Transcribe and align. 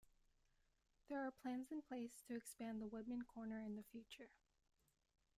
There 1.09 1.23
are 1.23 1.29
plans 1.29 1.67
in 1.69 1.83
place 1.83 2.23
to 2.27 2.35
expand 2.35 2.81
the 2.81 2.87
Woodman 2.87 3.21
corner 3.21 3.59
in 3.61 3.75
the 3.75 3.83
future. 3.91 4.31